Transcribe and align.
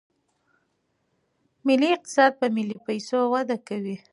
ملي 1.67 1.89
اقتصاد 1.95 2.31
په 2.39 2.45
ملي 2.55 2.77
پیسو 2.87 3.19
وده 3.33 3.57
کوي. 3.67 3.97